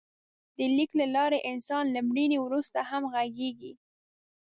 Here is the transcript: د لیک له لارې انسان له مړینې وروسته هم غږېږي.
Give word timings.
د 0.57 0.59
لیک 0.75 0.91
له 0.99 1.05
لارې 1.15 1.39
انسان 1.51 1.85
له 1.95 1.99
مړینې 2.09 2.37
وروسته 2.41 2.79
هم 2.89 3.03
غږېږي. 3.13 3.73